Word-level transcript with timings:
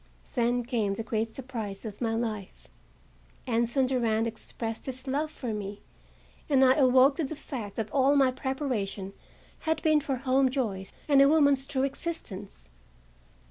Then 0.33 0.63
came 0.63 0.95
the 0.95 1.03
great 1.03 1.35
surprise 1.35 1.85
of 1.85 2.01
my 2.01 2.15
life. 2.15 2.67
Anson 3.45 3.85
Durand 3.85 4.25
expressed 4.25 4.87
his 4.87 5.05
love 5.05 5.29
for 5.31 5.53
me 5.53 5.83
and 6.49 6.65
I 6.65 6.73
awoke 6.73 7.17
to 7.17 7.23
the 7.23 7.35
fact 7.35 7.75
that 7.75 7.91
all 7.91 8.15
my 8.15 8.31
preparation 8.31 9.13
had 9.59 9.79
been 9.83 9.99
for 10.01 10.15
home 10.15 10.49
joys 10.49 10.91
and 11.07 11.21
a 11.21 11.29
woman's 11.29 11.67
true 11.67 11.83
existence. 11.83 12.67